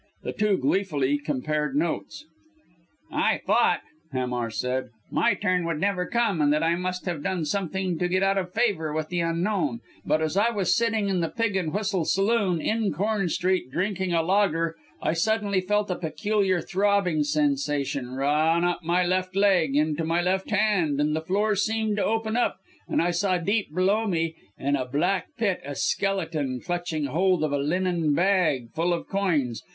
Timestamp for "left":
19.05-19.35, 20.19-20.49